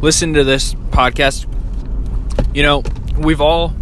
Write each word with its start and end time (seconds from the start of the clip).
listen 0.00 0.34
to 0.34 0.44
this 0.44 0.74
podcast, 0.74 1.46
you 2.54 2.62
know, 2.62 2.82
we've 3.18 3.40
all 3.40 3.74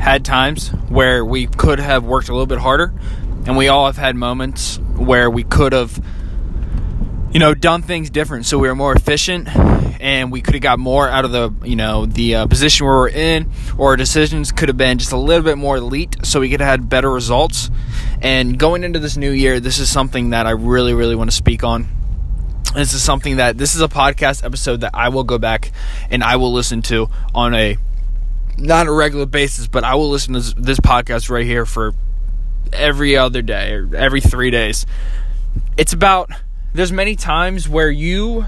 had 0.00 0.24
times 0.24 0.68
where 0.88 1.24
we 1.24 1.46
could 1.46 1.80
have 1.80 2.04
worked 2.04 2.28
a 2.28 2.32
little 2.32 2.46
bit 2.46 2.58
harder, 2.58 2.92
and 3.46 3.56
we 3.56 3.68
all 3.68 3.86
have 3.86 3.96
had 3.96 4.14
moments 4.16 4.78
where 4.96 5.30
we 5.30 5.42
could 5.42 5.72
have, 5.72 6.02
you 7.32 7.40
know, 7.40 7.54
done 7.54 7.82
things 7.82 8.10
different 8.10 8.46
so 8.46 8.58
we 8.58 8.68
were 8.68 8.74
more 8.74 8.92
efficient 8.92 9.48
and 10.00 10.30
we 10.30 10.40
could 10.40 10.54
have 10.54 10.62
got 10.62 10.78
more 10.78 11.08
out 11.08 11.24
of 11.24 11.32
the, 11.32 11.52
you 11.64 11.74
know, 11.74 12.06
the 12.06 12.36
uh, 12.36 12.46
position 12.46 12.86
where 12.86 12.94
we're 12.94 13.08
in, 13.08 13.50
or 13.76 13.90
our 13.90 13.96
decisions 13.96 14.52
could 14.52 14.68
have 14.68 14.76
been 14.76 14.98
just 14.98 15.10
a 15.10 15.16
little 15.16 15.42
bit 15.42 15.58
more 15.58 15.78
elite 15.78 16.16
so 16.22 16.38
we 16.38 16.48
could 16.48 16.60
have 16.60 16.68
had 16.68 16.88
better 16.88 17.10
results. 17.10 17.68
And 18.22 18.58
going 18.58 18.84
into 18.84 19.00
this 19.00 19.16
new 19.16 19.32
year, 19.32 19.58
this 19.58 19.78
is 19.78 19.90
something 19.90 20.30
that 20.30 20.46
I 20.46 20.50
really, 20.50 20.94
really 20.94 21.16
want 21.16 21.30
to 21.30 21.36
speak 21.36 21.64
on 21.64 21.88
this 22.78 22.94
is 22.94 23.02
something 23.02 23.36
that 23.36 23.58
this 23.58 23.74
is 23.74 23.80
a 23.80 23.88
podcast 23.88 24.44
episode 24.44 24.82
that 24.82 24.92
I 24.94 25.08
will 25.08 25.24
go 25.24 25.38
back 25.38 25.72
and 26.10 26.22
I 26.22 26.36
will 26.36 26.52
listen 26.52 26.82
to 26.82 27.08
on 27.34 27.54
a 27.54 27.76
not 28.56 28.86
a 28.86 28.92
regular 28.92 29.26
basis, 29.26 29.68
but 29.68 29.84
I 29.84 29.94
will 29.94 30.08
listen 30.08 30.34
to 30.34 30.40
this, 30.40 30.54
this 30.56 30.80
podcast 30.80 31.30
right 31.30 31.46
here 31.46 31.64
for 31.64 31.94
every 32.72 33.16
other 33.16 33.40
day 33.40 33.72
or 33.72 33.94
every 33.94 34.20
3 34.20 34.50
days. 34.50 34.84
It's 35.76 35.92
about 35.92 36.30
there's 36.74 36.92
many 36.92 37.16
times 37.16 37.68
where 37.68 37.90
you 37.90 38.46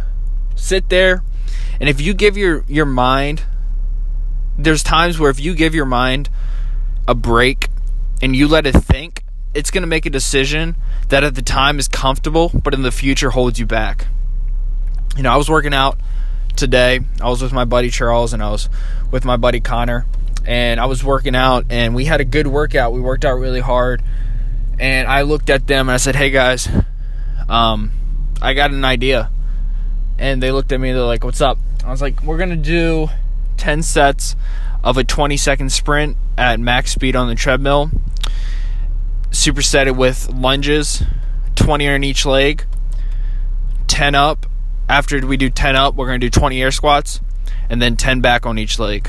sit 0.55 0.89
there 0.89 1.23
and 1.81 1.89
if 1.89 2.01
you 2.01 2.13
give 2.13 2.37
your 2.37 2.65
your 2.69 2.87
mind 2.87 3.45
there's 4.59 4.83
times 4.83 5.19
where 5.19 5.31
if 5.31 5.41
you 5.41 5.55
give 5.55 5.75
your 5.75 5.87
mind 5.87 6.29
a 7.09 7.15
break 7.15 7.69
and 8.23 8.37
you 8.37 8.47
let 8.47 8.67
it 8.67 8.75
think, 8.75 9.25
it's 9.55 9.71
going 9.71 9.83
to 9.83 9.89
make 9.89 10.07
a 10.07 10.11
decision 10.11 10.77
that 11.09 11.25
at 11.25 11.35
the 11.35 11.43
time 11.43 11.79
is 11.79 11.89
comfortable, 11.89 12.51
but 12.63 12.75
in 12.75 12.83
the 12.83 12.93
future 12.93 13.31
holds 13.31 13.59
you 13.59 13.67
back. 13.67 14.07
You 15.17 15.23
know, 15.23 15.33
I 15.33 15.37
was 15.37 15.51
working 15.51 15.75
out 15.75 15.99
today. 16.57 17.01
I 17.21 17.29
was 17.29 17.43
with 17.43 17.53
my 17.53 17.65
buddy 17.65 17.91
Charles 17.91 18.33
and 18.33 18.43
I 18.43 18.51
was 18.51 18.69
with 19.11 19.25
my 19.25 19.37
buddy 19.37 19.61
Connor. 19.61 20.07
And 20.47 20.81
I 20.81 20.87
was 20.87 21.05
working 21.05 21.37
out 21.37 21.67
and 21.71 21.95
we 21.95 22.07
had 22.07 22.21
a 22.21 22.25
good 22.25 22.47
workout. 22.47 22.93
We 22.93 23.01
worked 23.01 23.25
out 23.25 23.35
really 23.35 23.61
hard. 23.61 24.03
And 24.79 25.07
I 25.07 25.23
looked 25.23 25.51
at 25.51 25.67
them 25.67 25.89
and 25.89 25.95
I 25.95 25.99
said, 25.99 26.17
Hey 26.17 26.31
guys, 26.31 26.69
um, 27.49 27.93
I 28.41 28.55
got 28.55 28.71
an 28.71 28.85
idea. 28.85 29.31
And 30.19 30.43
they 30.43 30.51
looked 30.53 30.73
at 30.73 30.81
me, 30.81 30.93
they're 30.93 31.03
like, 31.03 31.25
What's 31.25 31.41
up? 31.41 31.59
I 31.85 31.91
was 31.91 32.01
like, 32.01 32.23
We're 32.23 32.39
gonna 32.39 32.57
do 32.57 33.09
10 33.59 33.83
sets 33.83 34.37
of 34.83 34.97
a 34.97 35.05
20 35.05 35.37
second 35.37 35.71
sprint 35.71 36.17
at 36.39 36.59
max 36.59 36.93
speed 36.93 37.15
on 37.15 37.29
the 37.29 37.35
treadmill 37.35 37.91
superset 39.31 39.87
it 39.87 39.97
with 39.97 40.29
lunges, 40.33 41.03
20 41.57 41.89
on 41.89 42.05
each 42.05 42.27
leg, 42.27 42.65
10 43.87 44.15
up. 44.15 44.47
After 44.91 45.25
we 45.25 45.37
do 45.37 45.51
10 45.51 45.77
up, 45.77 45.95
we're 45.95 46.09
going 46.09 46.21
to 46.21 46.27
do 46.27 46.31
20 46.31 46.61
air 46.61 46.73
squats, 46.73 47.21
and 47.69 47.81
then 47.81 47.97
10 47.97 48.21
back 48.23 48.45
on 48.45 48.59
each 48.59 48.77
leg. 48.77 49.09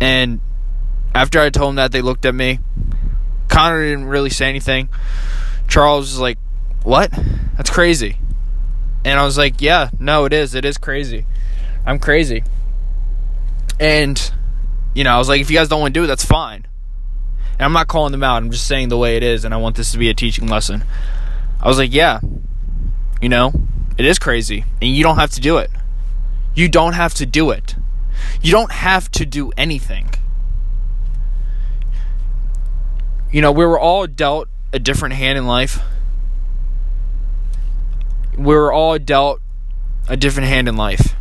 And 0.00 0.40
after 1.14 1.38
I 1.38 1.50
told 1.50 1.68
them 1.68 1.76
that, 1.76 1.92
they 1.92 2.02
looked 2.02 2.26
at 2.26 2.34
me. 2.34 2.58
Connor 3.46 3.80
didn't 3.80 4.06
really 4.06 4.30
say 4.30 4.48
anything. 4.48 4.88
Charles 5.68 6.10
was 6.10 6.18
like, 6.18 6.38
What? 6.82 7.12
That's 7.56 7.70
crazy. 7.70 8.18
And 9.04 9.20
I 9.20 9.24
was 9.24 9.38
like, 9.38 9.60
Yeah, 9.60 9.90
no, 10.00 10.24
it 10.24 10.32
is. 10.32 10.56
It 10.56 10.64
is 10.64 10.76
crazy. 10.76 11.24
I'm 11.86 12.00
crazy. 12.00 12.42
And, 13.78 14.32
you 14.94 15.04
know, 15.04 15.14
I 15.14 15.18
was 15.18 15.28
like, 15.28 15.40
If 15.40 15.48
you 15.48 15.56
guys 15.56 15.68
don't 15.68 15.80
want 15.80 15.94
to 15.94 16.00
do 16.00 16.04
it, 16.04 16.08
that's 16.08 16.24
fine. 16.24 16.66
And 17.52 17.62
I'm 17.62 17.72
not 17.72 17.86
calling 17.86 18.10
them 18.10 18.24
out. 18.24 18.42
I'm 18.42 18.50
just 18.50 18.66
saying 18.66 18.88
the 18.88 18.98
way 18.98 19.16
it 19.16 19.22
is, 19.22 19.44
and 19.44 19.54
I 19.54 19.58
want 19.58 19.76
this 19.76 19.92
to 19.92 19.98
be 19.98 20.08
a 20.10 20.14
teaching 20.14 20.48
lesson. 20.48 20.82
I 21.60 21.68
was 21.68 21.78
like, 21.78 21.92
yeah, 21.92 22.20
you 23.20 23.28
know, 23.28 23.52
it 23.98 24.06
is 24.06 24.18
crazy, 24.18 24.64
and 24.80 24.90
you 24.90 25.02
don't 25.02 25.16
have 25.16 25.30
to 25.32 25.40
do 25.40 25.58
it. 25.58 25.70
You 26.54 26.68
don't 26.68 26.94
have 26.94 27.14
to 27.14 27.26
do 27.26 27.50
it. 27.50 27.76
You 28.42 28.50
don't 28.50 28.72
have 28.72 29.10
to 29.12 29.26
do 29.26 29.52
anything. 29.56 30.10
You 33.30 33.40
know, 33.40 33.52
we 33.52 33.64
were 33.64 33.78
all 33.78 34.06
dealt 34.06 34.48
a 34.72 34.78
different 34.78 35.14
hand 35.14 35.38
in 35.38 35.46
life. 35.46 35.80
We 38.36 38.54
were 38.54 38.72
all 38.72 38.98
dealt 38.98 39.40
a 40.08 40.16
different 40.16 40.48
hand 40.48 40.68
in 40.68 40.76
life. 40.76 41.14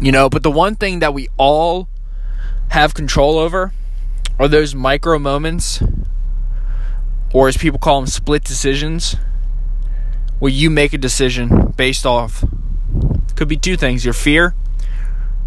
You 0.00 0.12
know, 0.12 0.28
but 0.28 0.42
the 0.42 0.50
one 0.50 0.74
thing 0.74 0.98
that 0.98 1.14
we 1.14 1.28
all 1.36 1.88
have 2.70 2.94
control 2.94 3.38
over 3.38 3.72
are 4.38 4.48
those 4.48 4.74
micro 4.74 5.18
moments, 5.18 5.82
or 7.32 7.48
as 7.48 7.56
people 7.56 7.78
call 7.78 8.00
them, 8.00 8.08
split 8.08 8.42
decisions, 8.42 9.16
where 10.44 10.52
you 10.52 10.68
make 10.68 10.92
a 10.92 10.98
decision 10.98 11.72
based 11.74 12.04
off 12.04 12.44
could 13.34 13.48
be 13.48 13.56
two 13.56 13.78
things 13.78 14.04
your 14.04 14.12
fear 14.12 14.54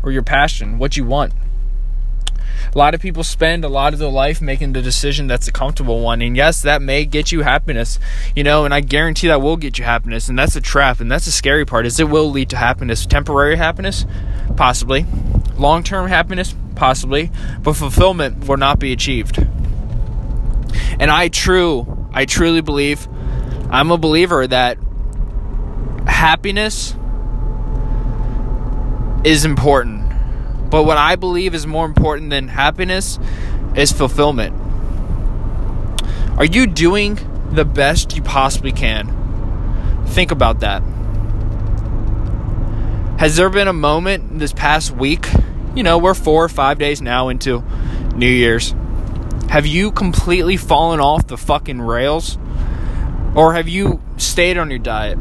or 0.02 0.12
your 0.12 0.24
passion, 0.24 0.80
what 0.80 0.98
you 0.98 1.06
want. 1.06 1.32
A 2.74 2.76
lot 2.76 2.96
of 2.96 3.00
people 3.00 3.24
spend 3.24 3.64
a 3.64 3.70
lot 3.70 3.94
of 3.94 4.00
their 4.00 4.10
life 4.10 4.42
making 4.42 4.74
the 4.74 4.82
decision 4.82 5.28
that's 5.28 5.48
a 5.48 5.52
comfortable 5.52 6.02
one. 6.02 6.24
And 6.24 6.36
yes, 6.36 6.64
that 6.64 6.82
may 6.82 7.06
get 7.06 7.32
you 7.32 7.44
happiness, 7.44 8.00
you 8.36 8.44
know, 8.44 8.66
and 8.66 8.74
I 8.74 8.80
guarantee 8.80 9.28
that 9.28 9.40
will 9.40 9.56
get 9.56 9.78
you 9.78 9.86
happiness. 9.86 10.30
And 10.30 10.40
that's 10.40 10.56
a 10.56 10.62
trap. 10.62 11.00
And 11.00 11.12
that's 11.12 11.26
the 11.26 11.32
scary 11.32 11.64
part 11.64 11.86
is 11.86 12.00
it 12.00 12.10
will 12.10 12.32
lead 12.32 12.50
to 12.50 12.58
happiness. 12.58 13.06
Temporary 13.06 13.56
happiness, 13.56 14.04
possibly. 14.56 15.06
Long-term 15.58 16.08
happiness, 16.08 16.56
possibly. 16.74 17.30
But 17.62 17.74
fulfillment 17.74 18.48
will 18.48 18.58
not 18.58 18.80
be 18.80 18.94
achieved. 18.94 19.38
And 21.00 21.12
I 21.12 21.28
true, 21.28 22.10
I 22.14 22.26
truly 22.26 22.62
believe, 22.62 23.08
I'm 23.70 23.92
a 23.92 23.98
believer 24.00 24.48
that 24.48 24.80
happiness 26.08 26.96
is 29.24 29.46
important. 29.46 30.04
But 30.70 30.84
what 30.84 30.98
I 30.98 31.16
believe 31.16 31.54
is 31.54 31.66
more 31.68 31.86
important 31.86 32.30
than 32.30 32.48
happiness 32.48 33.20
is 33.76 33.92
fulfillment. 33.92 34.56
Are 36.38 36.46
you 36.46 36.68
doing 36.68 37.20
the 37.52 37.66
best 37.66 38.16
you 38.16 38.22
possibly 38.22 38.72
can? 38.72 40.06
Think 40.08 40.32
about 40.32 40.60
that. 40.60 40.82
Has 43.20 43.36
there 43.36 43.50
been 43.50 43.68
a 43.68 43.74
moment 43.74 44.40
this 44.40 44.54
past 44.54 44.92
week? 44.92 45.28
You 45.76 45.84
know, 45.84 45.98
we're 45.98 46.14
four 46.14 46.44
or 46.44 46.50
five 46.50 46.78
days 46.78 47.02
now 47.02 47.30
into 47.30 47.64
New 48.16 48.30
Year's. 48.30 48.76
Have 49.50 49.66
you 49.66 49.92
completely 49.92 50.58
fallen 50.58 51.00
off 51.00 51.28
the 51.28 51.38
fucking 51.38 51.82
rails? 51.82 52.38
Or 53.36 53.54
have 53.54 53.68
you 53.68 54.02
stayed 54.18 54.58
on 54.58 54.70
your 54.70 54.80
diet? 54.80 55.18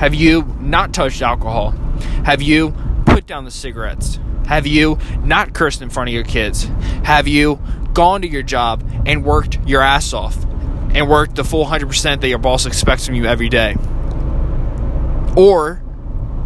Have 0.00 0.14
you 0.14 0.56
not 0.58 0.94
touched 0.94 1.20
alcohol? 1.20 1.72
Have 2.24 2.40
you 2.40 2.74
put 3.04 3.26
down 3.26 3.44
the 3.44 3.50
cigarettes? 3.50 4.18
Have 4.46 4.66
you 4.66 4.98
not 5.22 5.52
cursed 5.52 5.82
in 5.82 5.90
front 5.90 6.08
of 6.08 6.14
your 6.14 6.24
kids? 6.24 6.64
Have 7.04 7.28
you 7.28 7.60
gone 7.92 8.22
to 8.22 8.26
your 8.26 8.42
job 8.42 8.82
and 9.04 9.22
worked 9.26 9.58
your 9.68 9.82
ass 9.82 10.14
off 10.14 10.42
and 10.94 11.06
worked 11.06 11.34
the 11.34 11.44
full 11.44 11.66
100% 11.66 12.22
that 12.22 12.28
your 12.28 12.38
boss 12.38 12.64
expects 12.64 13.04
from 13.04 13.14
you 13.14 13.26
every 13.26 13.50
day? 13.50 13.76
Or 15.36 15.82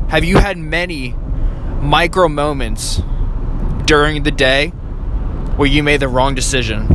have 0.08 0.24
you 0.24 0.38
had 0.38 0.58
many 0.58 1.14
micro 1.80 2.26
moments 2.26 3.02
during 3.84 4.24
the 4.24 4.32
day 4.32 4.70
where 4.70 5.68
you 5.68 5.84
made 5.84 6.00
the 6.00 6.08
wrong 6.08 6.34
decision? 6.34 6.88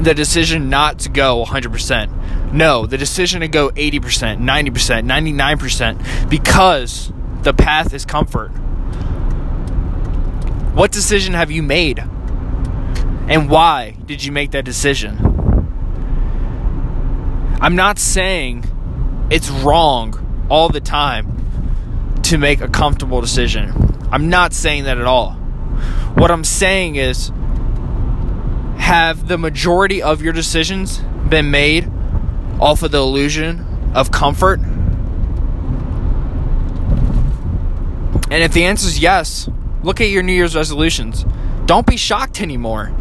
The 0.00 0.14
decision 0.14 0.70
not 0.70 1.00
to 1.00 1.08
go 1.10 1.44
100%. 1.44 2.52
No, 2.52 2.86
the 2.86 2.98
decision 2.98 3.40
to 3.42 3.48
go 3.48 3.70
80%, 3.70 4.38
90%, 4.38 5.06
99% 5.06 6.30
because 6.30 7.12
the 7.42 7.52
path 7.52 7.92
is 7.94 8.04
comfort. 8.04 8.48
What 10.74 10.90
decision 10.90 11.34
have 11.34 11.50
you 11.50 11.62
made? 11.62 11.98
And 13.28 13.50
why 13.50 13.96
did 14.06 14.24
you 14.24 14.32
make 14.32 14.52
that 14.52 14.64
decision? 14.64 15.18
I'm 17.60 17.76
not 17.76 17.98
saying 17.98 18.64
it's 19.30 19.50
wrong 19.50 20.46
all 20.48 20.68
the 20.70 20.80
time 20.80 22.16
to 22.22 22.38
make 22.38 22.60
a 22.60 22.68
comfortable 22.68 23.20
decision. 23.20 23.72
I'm 24.10 24.28
not 24.30 24.52
saying 24.52 24.84
that 24.84 24.98
at 24.98 25.06
all. 25.06 25.32
What 26.14 26.30
I'm 26.30 26.44
saying 26.44 26.96
is, 26.96 27.30
have 28.80 29.28
the 29.28 29.38
majority 29.38 30.02
of 30.02 30.20
your 30.22 30.32
decisions 30.32 30.98
been 31.28 31.50
made 31.50 31.88
off 32.58 32.82
of 32.82 32.90
the 32.90 32.98
illusion 32.98 33.64
of 33.94 34.10
comfort? 34.10 34.58
And 38.30 38.44
if 38.44 38.52
the 38.52 38.64
answer 38.64 38.88
is 38.88 38.98
yes, 38.98 39.48
look 39.82 40.00
at 40.00 40.08
your 40.08 40.22
New 40.22 40.32
Year's 40.32 40.56
resolutions. 40.56 41.24
Don't 41.66 41.86
be 41.86 41.96
shocked 41.96 42.40
anymore. 42.40 42.92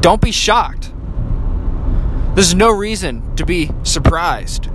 Don't 0.00 0.20
be 0.20 0.32
shocked. 0.32 0.92
There's 2.34 2.54
no 2.54 2.70
reason 2.70 3.36
to 3.36 3.44
be 3.44 3.70
surprised. 3.82 4.66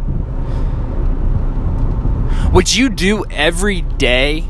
What 2.51 2.75
you 2.75 2.89
do 2.89 3.25
every 3.31 3.81
day, 3.81 4.45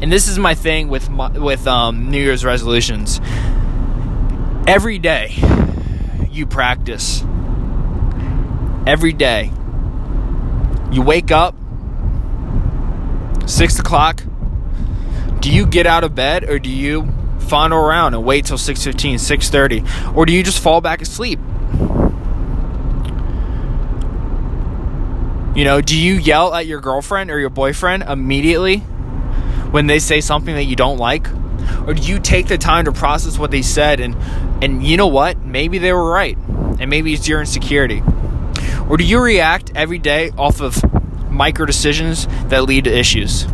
and 0.00 0.12
this 0.12 0.28
is 0.28 0.38
my 0.38 0.54
thing 0.54 0.88
with 0.88 1.10
my, 1.10 1.30
with 1.30 1.66
um, 1.66 2.10
New 2.10 2.20
Year's 2.20 2.44
resolutions. 2.44 3.20
Every 4.66 4.98
day, 4.98 5.34
you 6.30 6.46
practice. 6.46 7.22
Every 8.86 9.12
day, 9.12 9.52
you 10.90 11.02
wake 11.02 11.30
up 11.30 11.54
Six 13.50 13.80
o'clock. 13.80 14.22
Do 15.40 15.50
you 15.50 15.66
get 15.66 15.84
out 15.84 16.04
of 16.04 16.14
bed 16.14 16.44
or 16.44 16.60
do 16.60 16.70
you 16.70 17.08
fondle 17.40 17.80
around 17.80 18.14
and 18.14 18.24
wait 18.24 18.44
till 18.44 18.58
6.15, 18.58 19.14
6.30? 19.14 20.16
Or 20.16 20.24
do 20.24 20.32
you 20.32 20.44
just 20.44 20.62
fall 20.62 20.80
back 20.80 21.02
asleep? 21.02 21.40
You 25.56 25.64
know, 25.64 25.80
do 25.80 25.98
you 25.98 26.14
yell 26.14 26.54
at 26.54 26.66
your 26.66 26.80
girlfriend 26.80 27.30
or 27.32 27.40
your 27.40 27.50
boyfriend 27.50 28.04
immediately 28.04 28.78
when 29.72 29.88
they 29.88 29.98
say 29.98 30.20
something 30.20 30.54
that 30.54 30.64
you 30.64 30.76
don't 30.76 30.98
like? 30.98 31.26
Or 31.86 31.94
do 31.94 32.02
you 32.02 32.18
take 32.18 32.46
the 32.46 32.58
time 32.58 32.84
to 32.84 32.92
process 32.92 33.38
what 33.38 33.50
they 33.50 33.62
said 33.62 34.00
and 34.00 34.16
and 34.62 34.82
you 34.82 34.96
know 34.96 35.06
what? 35.06 35.38
Maybe 35.38 35.78
they 35.78 35.92
were 35.92 36.10
right. 36.10 36.36
And 36.78 36.90
maybe 36.90 37.12
it's 37.14 37.26
your 37.26 37.40
insecurity. 37.40 38.02
Or 38.88 38.96
do 38.96 39.04
you 39.04 39.20
react 39.20 39.72
every 39.74 39.98
day 39.98 40.30
off 40.36 40.60
of 40.60 40.82
micro 41.30 41.64
decisions 41.64 42.26
that 42.48 42.64
lead 42.64 42.84
to 42.84 42.90
issues? 42.90 43.46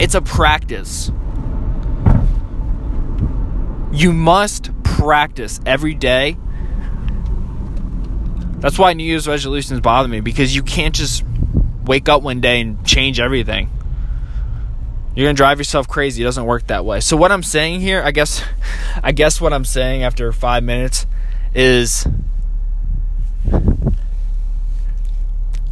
It's 0.00 0.14
a 0.14 0.22
practice. 0.22 1.10
You 3.92 4.12
must 4.12 4.70
practice 4.84 5.60
every 5.66 5.94
day. 5.94 6.36
That's 8.60 8.78
why 8.78 8.92
New 8.92 9.04
Year's 9.04 9.28
resolutions 9.28 9.80
bother 9.80 10.08
me 10.08 10.20
because 10.20 10.54
you 10.54 10.62
can't 10.62 10.94
just 10.94 11.24
wake 11.84 12.08
up 12.08 12.22
one 12.22 12.40
day 12.40 12.60
and 12.60 12.84
change 12.84 13.20
everything. 13.20 13.70
You're 15.18 15.26
gonna 15.26 15.34
drive 15.34 15.58
yourself 15.58 15.88
crazy. 15.88 16.22
It 16.22 16.26
doesn't 16.26 16.44
work 16.44 16.68
that 16.68 16.84
way. 16.84 17.00
So 17.00 17.16
what 17.16 17.32
I'm 17.32 17.42
saying 17.42 17.80
here, 17.80 18.00
I 18.04 18.12
guess, 18.12 18.44
I 19.02 19.10
guess 19.10 19.40
what 19.40 19.52
I'm 19.52 19.64
saying 19.64 20.04
after 20.04 20.30
five 20.30 20.62
minutes 20.62 21.06
is 21.52 22.06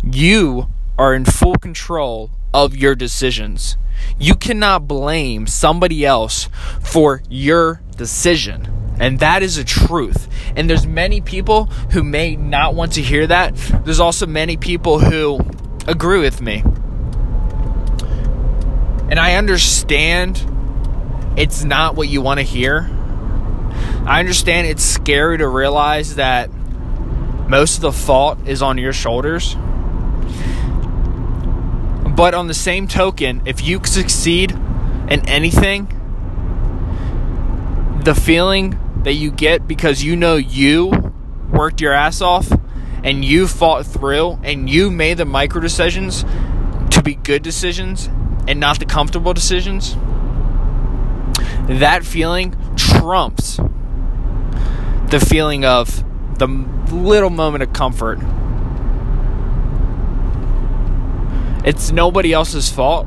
you 0.03 0.67
are 0.99 1.15
in 1.15 1.25
full 1.25 1.55
control 1.55 2.33
of 2.53 2.75
your 2.75 2.97
decisions. 2.97 3.77
You 4.19 4.35
cannot 4.35 4.89
blame 4.89 5.47
somebody 5.47 6.05
else 6.05 6.49
for 6.81 7.23
your 7.31 7.83
decision. 7.97 8.97
And 8.99 9.21
that 9.21 9.45
is 9.45 9.59
a 9.59 9.65
truth. 9.65 10.29
And 10.57 10.69
there's 10.69 10.89
many 10.89 11.21
people 11.21 11.67
who 11.93 12.03
may 12.03 12.35
not 12.35 12.75
want 12.75 12.95
to 12.95 13.01
hear 13.01 13.29
that. 13.29 13.55
There's 13.85 14.01
also 14.01 14.27
many 14.27 14.57
people 14.57 14.99
who 14.99 15.39
agree 15.87 16.19
with 16.19 16.43
me. 16.43 16.65
And 19.09 19.21
I 19.21 19.35
understand 19.35 20.45
it's 21.37 21.63
not 21.63 21.95
what 21.95 22.09
you 22.09 22.21
want 22.23 22.39
to 22.39 22.45
hear. 22.45 22.91
I 24.07 24.21
understand 24.21 24.67
it's 24.67 24.83
scary 24.83 25.39
to 25.39 25.47
realize 25.47 26.17
that 26.17 26.51
most 27.49 27.77
of 27.77 27.83
the 27.83 27.93
fault 27.93 28.47
is 28.47 28.63
on 28.63 28.79
your 28.79 28.93
shoulders. 28.93 29.55
But 32.17 32.35
on 32.35 32.47
the 32.49 32.55
same 32.55 32.89
token, 32.89 33.43
if 33.45 33.63
you 33.63 33.85
succeed 33.85 34.53
in 34.53 35.29
anything, 35.29 35.93
the 38.03 38.15
feeling 38.15 38.79
that 39.03 39.13
you 39.13 39.31
get 39.31 39.69
because 39.69 40.03
you 40.03 40.17
know 40.17 40.37
you 40.37 41.13
worked 41.53 41.81
your 41.81 41.93
ass 41.93 42.21
off 42.21 42.51
and 43.05 43.25
you 43.25 43.47
fought 43.47 43.87
through 43.87 44.39
and 44.43 44.69
you 44.69 44.91
made 44.91 45.19
the 45.19 45.25
micro 45.25 45.61
decisions 45.61 46.25
to 46.91 47.03
be 47.05 47.15
good 47.15 47.43
decisions 47.43 48.09
and 48.49 48.61
not 48.61 48.79
the 48.79 48.85
comfortable 48.85 49.35
decisions, 49.35 49.97
that 51.69 52.05
feeling 52.05 52.55
trumps 52.77 53.59
the 55.09 55.21
feeling 55.21 55.65
of 55.65 56.05
the 56.39 56.49
little 56.93 57.31
moment 57.31 57.63
of 57.63 57.73
comfort. 57.73 58.19
It's 61.65 61.91
nobody 61.93 62.33
else's 62.33 62.71
fault. 62.71 63.07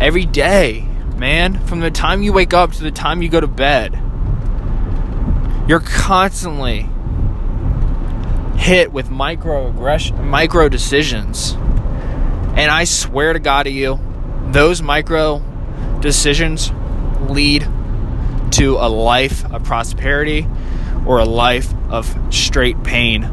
Every 0.00 0.24
day, 0.24 0.86
man, 1.16 1.64
from 1.66 1.80
the 1.80 1.90
time 1.90 2.22
you 2.22 2.32
wake 2.32 2.52
up 2.52 2.72
to 2.72 2.82
the 2.82 2.90
time 2.90 3.22
you 3.22 3.28
go 3.28 3.40
to 3.40 3.46
bed, 3.46 3.94
you're 5.68 5.80
constantly 5.80 6.88
hit 8.56 8.92
with 8.92 9.10
micro 9.10 9.68
aggression, 9.68 10.28
micro 10.28 10.68
decisions. 10.68 11.56
And 12.54 12.70
I 12.70 12.84
swear 12.84 13.32
to 13.32 13.38
God 13.38 13.64
to 13.64 13.70
you, 13.70 13.98
those 14.50 14.82
micro 14.82 15.42
decisions 16.00 16.70
lead 17.28 17.66
to 18.52 18.76
a 18.76 18.88
life 18.88 19.50
of 19.52 19.64
prosperity 19.64 20.46
or 21.06 21.18
a 21.18 21.24
life 21.24 21.72
of 21.88 22.14
straight 22.30 22.82
pain. 22.84 23.24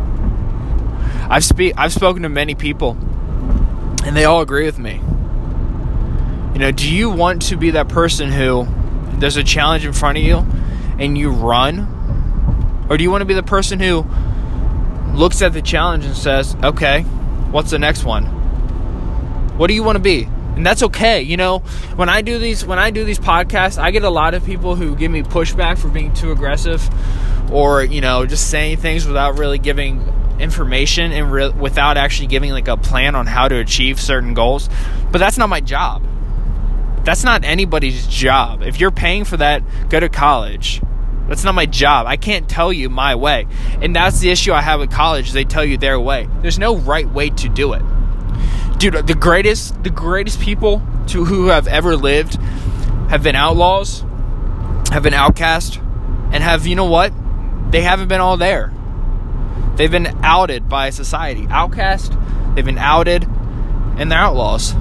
I've 1.30 1.44
speak 1.44 1.74
I've 1.78 1.94
spoken 1.94 2.24
to 2.24 2.30
many 2.30 2.56
people 2.56 2.98
and 4.06 4.16
they 4.16 4.26
all 4.26 4.42
agree 4.42 4.66
with 4.66 4.80
me. 4.80 5.02
You 6.54 6.60
know, 6.60 6.72
do 6.72 6.92
you 6.92 7.10
want 7.10 7.44
to 7.44 7.58
be 7.58 7.72
that 7.72 7.90
person 7.90 8.32
who 8.32 8.68
there's 9.20 9.38
a 9.38 9.44
challenge 9.44 9.86
in 9.86 9.94
front 9.94 10.18
of 10.18 10.24
you 10.24 10.38
and 10.98 11.18
you 11.18 11.32
run? 11.32 12.88
Or 12.90 12.98
do 12.98 13.04
you 13.04 13.12
want 13.12 13.22
to 13.22 13.26
be 13.26 13.34
the 13.34 13.44
person 13.44 13.80
who 13.80 14.06
looks 15.14 15.42
at 15.42 15.54
the 15.54 15.62
challenge 15.62 16.06
and 16.06 16.16
says, 16.16 16.56
"Okay, 16.64 17.02
what's 17.52 17.72
the 17.72 17.80
next 17.80 18.04
one?" 18.04 18.39
What 19.60 19.68
do 19.68 19.74
you 19.74 19.84
want 19.84 19.98
to 19.98 20.02
be? 20.02 20.24
And 20.56 20.66
that's 20.66 20.84
okay. 20.84 21.22
You 21.22 21.36
know, 21.36 21.60
when 21.98 22.08
I 22.08 22.22
do 22.22 22.40
these 22.40 22.66
when 22.66 22.80
I 22.80 22.92
do 22.92 23.04
these 23.04 23.20
podcasts, 23.20 23.78
I 23.78 23.92
get 23.92 24.06
a 24.06 24.10
lot 24.10 24.34
of 24.34 24.46
people 24.46 24.78
who 24.78 24.96
give 24.96 25.12
me 25.12 25.22
pushback 25.22 25.78
for 25.78 25.90
being 25.90 26.14
too 26.14 26.32
aggressive 26.32 26.82
or, 27.52 27.84
you 27.84 28.00
know, 28.00 28.26
just 28.26 28.50
saying 28.50 28.78
things 28.78 29.06
without 29.06 29.38
really 29.38 29.58
giving 29.58 30.02
information 30.40 31.12
and 31.12 31.30
re- 31.30 31.50
without 31.50 31.98
actually 31.98 32.28
giving 32.28 32.52
like 32.52 32.70
a 32.70 32.78
plan 32.78 33.16
on 33.16 33.28
how 33.28 33.50
to 33.50 33.58
achieve 33.58 34.00
certain 34.00 34.34
goals. 34.34 34.70
But 35.12 35.18
that's 35.18 35.38
not 35.38 35.50
my 35.50 35.60
job. 35.60 36.04
That's 37.04 37.26
not 37.26 37.44
anybody's 37.44 38.08
job. 38.08 38.62
If 38.62 38.80
you're 38.80 38.92
paying 38.92 39.26
for 39.26 39.36
that, 39.36 39.62
go 39.90 40.00
to 40.00 40.08
college. 40.08 40.82
That's 41.28 41.44
not 41.44 41.54
my 41.54 41.66
job. 41.66 42.08
I 42.08 42.16
can't 42.16 42.48
tell 42.48 42.72
you 42.72 42.90
my 42.90 43.16
way. 43.16 43.46
And 43.82 43.94
that's 43.94 44.22
the 44.22 44.30
issue 44.30 44.54
I 44.54 44.62
have 44.62 44.80
with 44.80 44.90
college. 44.90 45.34
They 45.34 45.44
tell 45.44 45.66
you 45.66 45.78
their 45.78 46.00
way. 46.00 46.30
There's 46.42 46.60
no 46.60 46.78
right 46.78 47.10
way 47.10 47.30
to 47.32 47.50
do 47.50 47.74
it 47.74 47.82
dude, 48.80 48.94
the 49.08 49.14
greatest, 49.14 49.84
the 49.84 49.90
greatest 49.90 50.40
people 50.40 50.82
to 51.08 51.26
who 51.26 51.48
have 51.48 51.68
ever 51.68 51.96
lived 51.96 52.36
have 53.10 53.22
been 53.22 53.36
outlaws, 53.36 54.06
have 54.92 55.04
been 55.04 55.14
outcast, 55.14 55.78
and 56.32 56.42
have 56.42 56.66
you 56.66 56.76
know 56.76 56.86
what? 56.86 57.14
They 57.72 57.82
haven't 57.82 58.08
been 58.08 58.22
all 58.22 58.38
there. 58.38 58.74
They've 59.76 59.92
been 59.92 60.18
outed 60.24 60.70
by 60.70 60.90
society. 60.92 61.46
Outcast, 61.50 62.14
they've 62.56 62.66
been 62.66 62.78
outed, 62.78 63.26
and 63.98 64.12
they're 64.12 64.20
outlaws. 64.20 64.74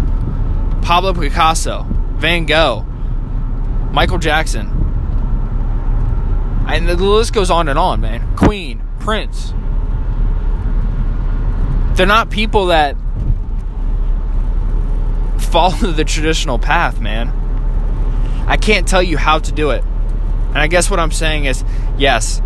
Pablo 0.83 1.13
Picasso, 1.13 1.85
Van 2.17 2.47
Gogh, 2.47 2.83
Michael 3.93 4.19
Jackson. 4.19 4.75
And 6.69 6.89
the 6.89 6.97
list 6.97 7.33
goes 7.33 7.51
on 7.51 7.69
and 7.69 7.79
on, 7.79 8.01
man. 8.01 8.37
Queen, 8.37 8.83
Prince. 9.01 9.55
They're 11.97 12.07
not 12.07 12.31
people 12.31 12.67
that 12.67 12.97
follow 15.49 15.77
the 15.93 16.05
traditional 16.05 16.59
path, 16.59 17.01
man. 17.01 17.29
I 18.47 18.57
can't 18.57 18.87
tell 18.89 19.03
you 19.03 19.19
how 19.19 19.39
to 19.39 19.53
do 19.53 19.71
it. 19.71 19.85
And 20.49 20.59
I 20.59 20.67
guess 20.67 20.91
what 20.91 20.99
I'm 21.01 21.11
saying 21.11 21.45
is 21.45 21.65
yes, 21.99 22.41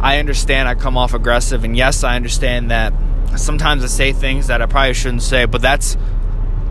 I 0.00 0.18
understand 0.18 0.68
I 0.68 0.74
come 0.74 0.96
off 0.96 1.14
aggressive, 1.14 1.64
and 1.64 1.76
yes, 1.76 2.04
I 2.04 2.16
understand 2.16 2.70
that 2.70 2.92
sometimes 3.36 3.82
I 3.82 3.86
say 3.86 4.12
things 4.12 4.48
that 4.48 4.60
I 4.62 4.66
probably 4.66 4.94
shouldn't 4.94 5.22
say, 5.22 5.46
but 5.46 5.62
that's 5.62 5.96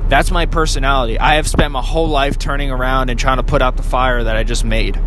that's 0.08 0.30
my 0.30 0.46
personality. 0.46 1.18
I 1.18 1.36
have 1.36 1.48
spent 1.48 1.72
my 1.72 1.82
whole 1.82 2.10
life 2.10 2.38
turning 2.38 2.70
around 2.70 3.10
and 3.10 3.18
trying 3.18 3.38
to 3.38 3.44
put 3.44 3.62
out 3.62 3.78
the 3.78 3.84
fire 3.84 4.24
that 4.24 4.36
I 4.36 4.44
just 4.44 4.66
made. 4.66 4.98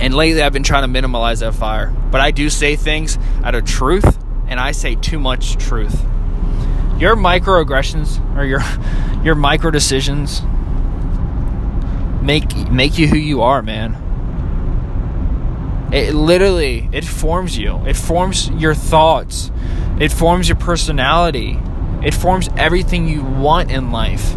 And 0.00 0.14
lately 0.14 0.42
I've 0.42 0.52
been 0.52 0.62
trying 0.62 0.82
to 0.82 0.88
minimize 0.88 1.40
that 1.40 1.54
fire. 1.54 1.94
But 2.10 2.20
I 2.20 2.30
do 2.30 2.50
say 2.50 2.76
things 2.76 3.18
out 3.42 3.54
of 3.54 3.64
truth, 3.64 4.18
and 4.46 4.60
I 4.60 4.72
say 4.72 4.94
too 4.96 5.18
much 5.18 5.56
truth 5.56 6.04
your 6.98 7.16
microaggressions 7.16 8.18
or 8.36 8.44
your 8.44 8.60
your 9.24 9.34
micro 9.34 9.70
decisions 9.70 10.42
make 12.22 12.70
make 12.70 12.98
you 12.98 13.08
who 13.08 13.16
you 13.16 13.42
are, 13.42 13.62
man. 13.62 14.04
It 15.92 16.14
literally 16.14 16.88
it 16.92 17.04
forms 17.04 17.56
you. 17.56 17.84
It 17.86 17.96
forms 17.96 18.50
your 18.50 18.74
thoughts. 18.74 19.50
It 19.98 20.12
forms 20.12 20.48
your 20.48 20.56
personality. 20.56 21.58
It 22.02 22.14
forms 22.14 22.48
everything 22.56 23.08
you 23.08 23.22
want 23.22 23.70
in 23.70 23.90
life. 23.90 24.36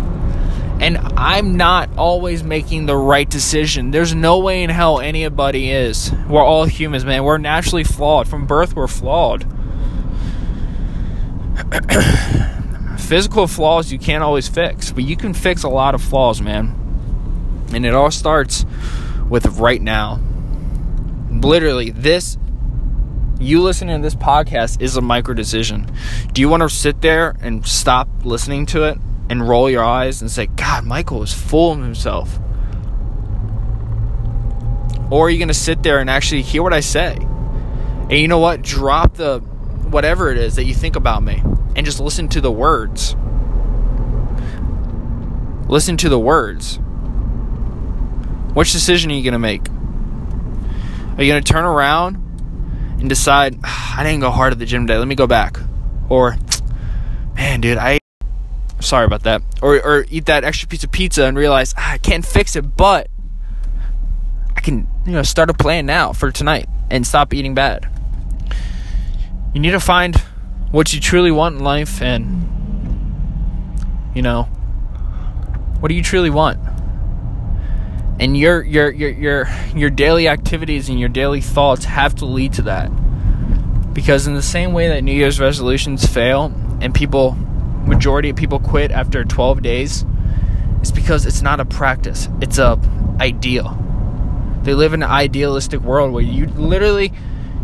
And 0.80 0.98
I'm 0.98 1.58
not 1.58 1.96
always 1.96 2.44
making 2.44 2.88
the 2.88 2.98
right 2.98 3.30
decision. 3.30 3.91
There's 3.91 4.15
no 4.15 4.39
way 4.39 4.63
in 4.63 4.72
hell 4.72 5.00
anybody 5.00 5.70
is. 5.70 6.12
We're 6.27 6.44
all 6.44 6.65
humans, 6.65 7.06
man. 7.06 7.24
We're 7.24 7.38
naturally 7.38 7.84
flawed. 7.84 8.27
From 8.27 8.48
birth, 8.48 8.75
we're 8.75 8.88
flawed. 8.88 9.46
physical 13.12 13.46
flaws 13.46 13.91
you 13.91 14.00
can't 14.00 14.24
always 14.24 14.48
fix, 14.48 14.89
but 14.89 15.03
you 15.03 15.18
can 15.18 15.34
fix 15.34 15.63
a 15.63 15.68
lot 15.68 15.94
of 15.94 16.01
flaws, 16.01 16.41
man. 16.41 16.74
And 17.74 17.86
it 17.86 17.94
all 17.94 18.10
starts 18.10 18.65
with 19.27 19.46
right 19.60 19.82
now. 19.82 20.22
Literally, 21.30 21.89
this 21.89 22.38
You 23.38 23.62
listening 23.63 23.98
to 23.98 24.01
this 24.01 24.15
podcast 24.15 24.82
is 24.82 24.96
a 24.96 25.01
micro 25.01 25.34
decision. 25.34 25.91
Do 26.32 26.39
you 26.39 26.48
want 26.48 26.63
to 26.63 26.70
sit 26.70 27.01
there 27.01 27.36
and 27.41 27.68
stop 27.68 28.08
listening 28.24 28.65
to 28.68 28.84
it 28.84 28.98
and 29.30 29.46
roll 29.46 29.70
your 29.70 29.84
eyes 29.84 30.22
and 30.22 30.32
say, 30.32 30.46
God, 30.46 30.86
Michael 30.86 31.22
is 31.22 31.34
fooling 31.34 31.84
himself? 31.84 32.39
Or 35.10 35.27
are 35.27 35.30
you 35.30 35.38
going 35.38 35.50
to 35.50 35.53
sit 35.53 35.84
there 35.84 36.00
and 36.00 36.10
actually 36.10 36.44
hear 36.44 36.63
what 36.63 36.72
I 36.72 36.80
say? 36.80 37.18
And 37.18 38.13
you 38.13 38.30
know 38.30 38.39
what? 38.39 38.62
Drop 38.62 39.15
the 39.15 39.39
whatever 39.39 40.32
it 40.32 40.38
is 40.38 40.56
that 40.56 40.63
you 40.63 40.74
think 40.74 40.96
about 40.96 41.24
me 41.24 41.44
and 41.75 41.85
just 41.85 41.99
listen 41.99 42.27
to 42.29 42.41
the 42.41 42.51
words. 42.51 43.15
Listen 45.67 45.95
to 45.97 46.09
the 46.09 46.19
words. 46.19 46.79
Which 48.53 48.73
decision 48.73 49.11
are 49.11 49.13
you 49.13 49.23
going 49.23 49.31
to 49.33 49.39
make? 49.39 49.67
Are 51.17 51.23
you 51.23 51.31
going 51.31 51.43
to 51.43 51.53
turn 51.53 51.63
around 51.63 52.15
and 52.99 53.07
decide, 53.07 53.57
ah, 53.63 53.99
I 53.99 54.03
didn't 54.03 54.19
go 54.19 54.31
hard 54.31 54.51
at 54.51 54.59
the 54.59 54.65
gym 54.65 54.85
today, 54.85 54.97
let 54.97 55.07
me 55.07 55.15
go 55.15 55.27
back? 55.27 55.57
Or, 56.09 56.35
man, 57.35 57.61
dude, 57.61 57.77
I. 57.77 57.99
Sorry 58.81 59.05
about 59.05 59.23
that. 59.23 59.43
Or, 59.61 59.81
or 59.81 60.05
eat 60.09 60.25
that 60.25 60.43
extra 60.43 60.67
piece 60.67 60.83
of 60.83 60.91
pizza 60.91 61.25
and 61.25 61.37
realize, 61.37 61.73
ah, 61.77 61.93
I 61.93 61.97
can't 61.99 62.25
fix 62.25 62.55
it, 62.55 62.75
but 62.75 63.07
I 64.55 64.61
can, 64.61 64.87
you 65.05 65.13
know, 65.13 65.23
start 65.23 65.49
a 65.49 65.53
plan 65.53 65.85
now 65.85 66.11
for 66.11 66.31
tonight 66.31 66.67
and 66.89 67.07
stop 67.07 67.33
eating 67.33 67.53
bad. 67.53 67.87
You 69.53 69.61
need 69.61 69.71
to 69.71 69.79
find 69.79 70.21
what 70.71 70.93
you 70.93 71.01
truly 71.01 71.31
want 71.31 71.57
in 71.57 71.63
life 71.63 72.01
and, 72.01 72.47
you 74.15 74.21
know, 74.21 74.43
what 75.79 75.89
do 75.89 75.95
you 75.95 76.03
truly 76.03 76.29
want? 76.29 76.59
And 78.19 78.37
your 78.37 78.61
your 78.63 78.91
your 78.91 79.09
your 79.09 79.49
your 79.75 79.89
daily 79.89 80.27
activities 80.27 80.89
and 80.89 80.99
your 80.99 81.09
daily 81.09 81.41
thoughts 81.41 81.85
have 81.85 82.15
to 82.15 82.25
lead 82.25 82.53
to 82.53 82.61
that. 82.63 82.89
Because 83.93 84.27
in 84.27 84.35
the 84.35 84.43
same 84.43 84.73
way 84.73 84.87
that 84.89 85.03
New 85.03 85.13
Year's 85.13 85.39
resolutions 85.39 86.05
fail 86.05 86.53
and 86.81 86.93
people 86.93 87.31
majority 87.85 88.29
of 88.29 88.35
people 88.35 88.59
quit 88.59 88.91
after 88.91 89.25
12 89.25 89.61
days, 89.63 90.05
it's 90.79 90.91
because 90.91 91.25
it's 91.25 91.41
not 91.41 91.59
a 91.59 91.65
practice. 91.65 92.29
It's 92.41 92.59
a 92.59 92.79
ideal. 93.19 93.77
They 94.63 94.75
live 94.75 94.93
in 94.93 95.01
an 95.01 95.09
idealistic 95.09 95.81
world 95.81 96.13
where 96.13 96.23
you 96.23 96.45
literally 96.45 97.11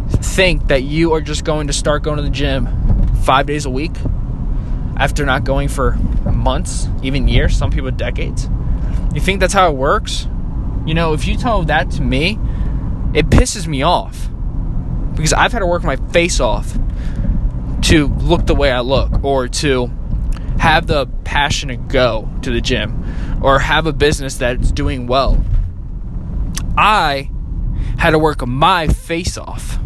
think 0.10 0.68
that 0.68 0.84
you 0.84 1.14
are 1.14 1.22
just 1.22 1.44
going 1.46 1.68
to 1.68 1.74
start 1.74 2.02
going 2.02 2.18
to 2.18 2.24
the 2.24 2.30
gym 2.30 2.68
5 3.28 3.46
days 3.46 3.66
a 3.66 3.70
week 3.70 3.92
after 4.96 5.26
not 5.26 5.44
going 5.44 5.68
for 5.68 5.98
months, 6.34 6.88
even 7.04 7.28
years, 7.28 7.58
some 7.58 7.70
people 7.70 7.92
decades. 7.92 8.50
You 9.14 9.20
think 9.20 9.42
that's 9.42 9.52
how 9.52 9.70
it 9.70 9.76
works? 9.76 10.30
You 10.86 10.94
know, 10.94 11.12
if 11.12 11.28
you 11.28 11.36
tell 11.36 11.64
that 11.64 11.92
to 11.92 12.02
me, 12.02 12.40
it 13.14 13.30
pisses 13.30 13.68
me 13.68 13.82
off. 13.82 14.30
Because 15.14 15.34
I've 15.34 15.52
had 15.52 15.60
to 15.60 15.66
work 15.66 15.84
my 15.84 15.98
face 15.98 16.40
off 16.40 16.78
to 17.82 18.08
look 18.08 18.46
the 18.46 18.56
way 18.56 18.72
I 18.72 18.80
look 18.80 19.26
or 19.26 19.50
to 19.50 19.92
have 20.58 20.88
the 20.88 21.08
passion 21.26 21.68
to 21.68 21.76
go 21.76 22.30
to 22.44 22.50
the 22.50 22.62
gym 22.62 23.04
or 23.44 23.60
have 23.60 23.88
a 23.88 23.94
business 23.94 24.38
that's 24.38 24.72
doing 24.72 25.06
well. 25.06 25.44
I 26.78 27.30
had 27.98 28.12
to 28.12 28.20
work 28.20 28.48
my 28.48 28.88
face 28.88 29.38
off. 29.38 29.80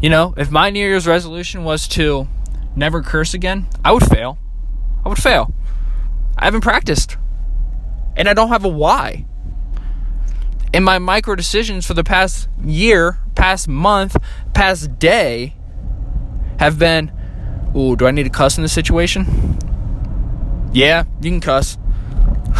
You 0.00 0.10
know, 0.10 0.34
if 0.36 0.50
my 0.50 0.70
New 0.70 0.80
Year's 0.80 1.06
resolution 1.06 1.64
was 1.64 1.88
to 1.88 2.28
never 2.76 3.02
curse 3.02 3.34
again, 3.34 3.66
I 3.84 3.92
would 3.92 4.04
fail. 4.04 4.38
I 5.04 5.08
would 5.08 5.22
fail. 5.22 5.52
I 6.36 6.44
haven't 6.46 6.62
practiced. 6.62 7.16
And 8.16 8.28
I 8.28 8.34
don't 8.34 8.48
have 8.48 8.64
a 8.64 8.68
why. 8.68 9.26
And 10.72 10.84
my 10.84 10.98
micro 10.98 11.36
decisions 11.36 11.86
for 11.86 11.94
the 11.94 12.04
past 12.04 12.48
year, 12.62 13.20
past 13.34 13.68
month, 13.68 14.16
past 14.54 14.98
day 14.98 15.54
have 16.58 16.78
been 16.78 17.12
ooh, 17.76 17.96
do 17.96 18.06
I 18.06 18.10
need 18.10 18.24
to 18.24 18.30
cuss 18.30 18.56
in 18.56 18.62
this 18.62 18.72
situation? 18.72 19.58
Yeah, 20.72 21.04
you 21.20 21.30
can 21.30 21.40
cuss. 21.40 21.78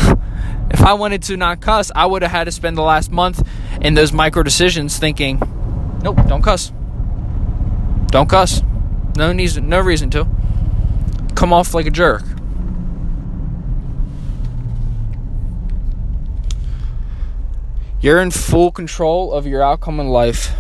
if 0.71 0.83
I 0.83 0.95
wanted 0.95 1.23
to 1.25 1.37
not 1.37 1.61
cuss, 1.61 1.91
I 1.95 2.07
would 2.07 2.23
have 2.23 2.31
had 2.31 2.45
to 2.45 2.53
spend 2.53 2.76
the 2.76 2.83
last 2.83 3.11
month 3.11 3.47
in 3.81 3.95
those 3.95 4.12
micro 4.12 4.43
decisions 4.43 4.99
thinking, 4.99 5.41
nope, 6.03 6.19
don't 6.29 6.43
cuss. 6.43 6.73
Don't 8.14 8.28
cuss. 8.28 8.62
No 9.16 9.33
reason, 9.33 9.68
no 9.68 9.80
reason 9.80 10.09
to. 10.11 10.28
Come 11.35 11.52
off 11.52 11.75
like 11.75 11.87
a 11.87 11.90
jerk. 11.90 12.23
You're 18.00 18.21
in 18.21 18.30
full 18.30 18.71
control 18.71 19.33
of 19.33 19.49
your 19.49 19.64
outcome 19.64 19.99
in 19.99 20.11
life. 20.11 20.52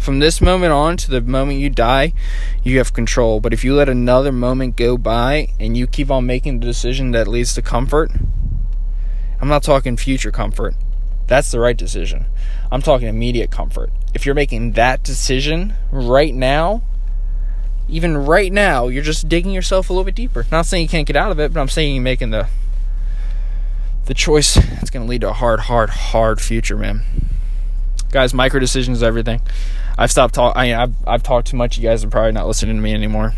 From 0.00 0.18
this 0.18 0.40
moment 0.40 0.72
on 0.72 0.96
to 0.96 1.12
the 1.12 1.20
moment 1.20 1.60
you 1.60 1.70
die, 1.70 2.12
you 2.64 2.78
have 2.78 2.92
control. 2.92 3.38
But 3.38 3.52
if 3.52 3.62
you 3.62 3.76
let 3.76 3.88
another 3.88 4.32
moment 4.32 4.74
go 4.74 4.98
by 4.98 5.52
and 5.60 5.76
you 5.76 5.86
keep 5.86 6.10
on 6.10 6.26
making 6.26 6.58
the 6.58 6.66
decision 6.66 7.12
that 7.12 7.28
leads 7.28 7.54
to 7.54 7.62
comfort, 7.62 8.10
I'm 9.40 9.46
not 9.46 9.62
talking 9.62 9.96
future 9.96 10.32
comfort. 10.32 10.74
That's 11.28 11.52
the 11.52 11.60
right 11.60 11.76
decision. 11.76 12.26
I'm 12.72 12.82
talking 12.82 13.06
immediate 13.06 13.52
comfort. 13.52 13.92
If 14.18 14.26
you're 14.26 14.34
making 14.34 14.72
that 14.72 15.04
decision 15.04 15.74
right 15.92 16.34
now, 16.34 16.82
even 17.88 18.16
right 18.16 18.52
now, 18.52 18.88
you're 18.88 19.04
just 19.04 19.28
digging 19.28 19.52
yourself 19.52 19.90
a 19.90 19.92
little 19.92 20.02
bit 20.02 20.16
deeper. 20.16 20.44
Not 20.50 20.66
saying 20.66 20.82
you 20.82 20.88
can't 20.88 21.06
get 21.06 21.14
out 21.14 21.30
of 21.30 21.38
it, 21.38 21.54
but 21.54 21.60
I'm 21.60 21.68
saying 21.68 21.94
you're 21.94 22.02
making 22.02 22.30
the 22.30 22.48
the 24.06 24.14
choice 24.14 24.54
that's 24.54 24.90
going 24.90 25.06
to 25.06 25.08
lead 25.08 25.20
to 25.20 25.28
a 25.28 25.32
hard, 25.32 25.60
hard, 25.60 25.90
hard 25.90 26.40
future, 26.40 26.76
man. 26.76 27.02
Guys, 28.10 28.34
micro 28.34 28.58
decisions 28.58 28.96
is 28.96 29.02
everything. 29.04 29.40
I've 29.96 30.10
stopped 30.10 30.34
talking. 30.34 30.74
I've 30.74 30.96
I've 31.06 31.22
talked 31.22 31.46
too 31.46 31.56
much. 31.56 31.78
You 31.78 31.84
guys 31.84 32.02
are 32.02 32.08
probably 32.08 32.32
not 32.32 32.48
listening 32.48 32.74
to 32.74 32.82
me 32.82 32.94
anymore. 32.94 33.34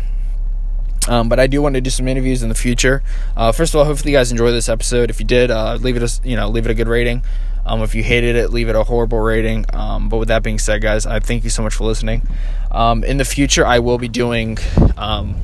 Um, 1.07 1.29
but 1.29 1.39
I 1.39 1.45
do 1.45 1.61
want 1.61 1.75
to 1.75 1.81
do 1.81 1.91
some 1.91 2.07
interviews 2.07 2.41
in 2.41 2.49
the 2.49 2.55
future. 2.55 3.03
Uh, 3.37 3.51
first 3.51 3.75
of 3.75 3.77
all, 3.77 3.85
hopefully 3.85 4.13
you 4.13 4.17
guys 4.17 4.31
enjoy 4.31 4.49
this 4.49 4.67
episode. 4.67 5.11
If 5.11 5.19
you 5.19 5.27
did, 5.27 5.51
uh, 5.51 5.75
leave 5.75 5.95
it 5.95 6.01
a 6.01 6.27
you 6.27 6.35
know 6.35 6.49
leave 6.49 6.65
it 6.65 6.71
a 6.71 6.73
good 6.73 6.87
rating. 6.87 7.21
Um, 7.65 7.81
if 7.81 7.95
you 7.95 8.03
hated 8.03 8.35
it, 8.35 8.51
leave 8.51 8.69
it 8.69 8.75
a 8.75 8.83
horrible 8.83 9.19
rating. 9.19 9.65
Um, 9.73 10.09
but 10.09 10.17
with 10.17 10.27
that 10.29 10.43
being 10.43 10.59
said, 10.59 10.81
guys, 10.81 11.05
I 11.05 11.19
thank 11.19 11.43
you 11.43 11.49
so 11.49 11.61
much 11.61 11.75
for 11.75 11.83
listening. 11.83 12.27
Um, 12.71 13.03
in 13.03 13.17
the 13.17 13.25
future, 13.25 13.65
I 13.65 13.79
will 13.79 13.97
be 13.97 14.07
doing. 14.07 14.57
Um, 14.97 15.35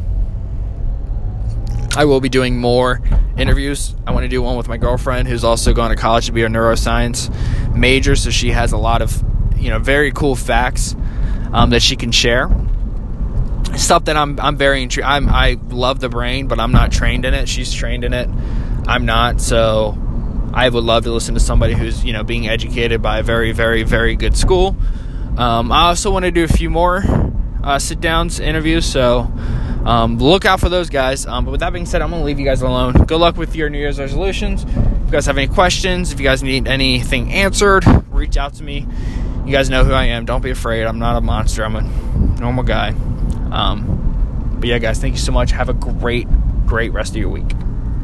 I 1.96 2.06
will 2.06 2.22
be 2.22 2.30
doing 2.30 2.60
more 2.60 3.02
interviews. 3.38 3.96
I 4.06 4.12
want 4.12 4.24
to 4.24 4.28
do 4.28 4.42
one 4.42 4.56
with 4.56 4.68
my 4.68 4.78
girlfriend, 4.78 5.28
who's 5.28 5.44
also 5.44 5.74
going 5.74 5.90
to 5.90 5.96
college 5.96 6.28
to 6.28 6.32
be 6.32 6.44
a 6.44 6.48
neuroscience 6.48 7.34
major, 7.76 8.16
so 8.16 8.30
she 8.30 8.52
has 8.52 8.72
a 8.72 8.78
lot 8.78 9.02
of, 9.02 9.24
you 9.56 9.72
know, 9.72 9.80
very 9.80 10.12
cool 10.12 10.36
facts 10.36 10.96
um, 11.54 11.72
that 11.72 11.82
she 11.82 11.96
can 11.96 12.12
share. 12.12 12.50
Stuff 13.76 14.06
that 14.06 14.16
I'm 14.16 14.40
I'm 14.40 14.58
very 14.58 14.84
intrigued. 14.84 15.08
I'm 15.08 15.28
I 15.28 15.58
love 15.70 16.00
the 16.00 16.10
brain, 16.10 16.48
but 16.48 16.60
I'm 16.60 16.72
not 16.72 16.92
trained 16.92 17.26
in 17.26 17.34
it. 17.34 17.50
She's 17.50 17.74
trained 17.74 18.04
in 18.04 18.14
it. 18.14 18.30
I'm 18.88 19.06
not. 19.06 19.42
So 19.42 19.98
I 20.58 20.68
would 20.70 20.84
love 20.84 21.04
to 21.04 21.12
listen 21.12 21.36
to 21.36 21.40
somebody 21.40 21.76
who's 21.76 22.04
you 22.04 22.14
know 22.14 22.24
being 22.24 22.48
educated 22.48 23.00
by 23.00 23.20
a 23.20 23.24
very 23.24 23.52
very 23.52 23.84
very 23.84 24.16
good 24.16 24.36
school. 24.36 24.76
Um, 25.38 25.72
I 25.72 25.90
also 25.90 26.10
want 26.10 26.26
to 26.26 26.32
do 26.32 26.44
a 26.44 26.48
few 26.48 26.72
more 26.72 27.04
uh, 27.64 27.78
sit 27.78 28.02
downs 28.02 28.40
interviews, 28.40 28.84
so 28.84 29.32
um, 29.86 30.18
look 30.18 30.46
out 30.46 30.60
for 30.60 30.70
those 30.70 30.90
guys. 30.90 31.28
Um, 31.28 31.46
but 31.46 31.52
with 31.52 31.60
that 31.60 31.74
being 31.74 31.86
said, 31.86 32.02
I'm 32.02 32.10
gonna 32.10 32.24
leave 32.24 32.40
you 32.40 32.46
guys 32.46 32.64
alone. 32.64 32.94
Good 32.94 33.20
luck 33.20 33.38
with 33.38 33.56
your 33.56 33.70
New 33.70 33.78
Year's 33.78 34.00
resolutions. 34.00 34.64
If 34.64 34.72
you 34.72 35.12
guys 35.12 35.28
have 35.28 35.38
any 35.38 35.48
questions, 35.48 36.12
if 36.12 36.20
you 36.20 36.24
guys 36.26 36.42
need 36.42 36.68
anything 36.68 37.32
answered, 37.32 37.86
reach 38.10 38.36
out 38.36 38.56
to 38.56 38.64
me. 38.64 38.88
You 39.46 39.52
guys 39.52 39.70
know 39.70 39.84
who 39.84 39.94
I 39.94 40.06
am. 40.06 40.26
Don't 40.26 40.42
be 40.42 40.50
afraid. 40.50 40.86
I'm 40.86 40.98
not 40.98 41.18
a 41.18 41.22
monster. 41.22 41.64
I'm 41.64 41.76
a 41.76 41.84
normal 42.42 42.64
guy. 42.64 42.96
Um, 43.52 44.58
but 44.60 44.68
yeah, 44.70 44.80
guys, 44.80 44.98
thank 45.00 45.14
you 45.14 45.20
so 45.20 45.32
much. 45.32 45.52
Have 45.52 45.70
a 45.70 45.74
great, 45.74 46.28
great 46.66 46.94
rest 46.94 47.12
of 47.12 47.18
your 47.18 47.30
week. 47.30 47.46